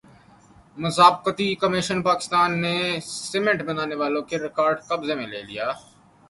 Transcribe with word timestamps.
مسابقتی 0.77 1.47
کمیشن 1.63 2.01
پاکستان 2.09 2.49
نے 2.61 2.75
سیمنٹ 3.29 3.59
بنانے 3.67 3.95
والوں 4.01 4.21
کا 4.29 4.37
ریکارڈ 4.43 4.77
قبضے 4.89 5.15
میں 5.15 5.27
لے 5.27 5.41
لیا 5.49 5.67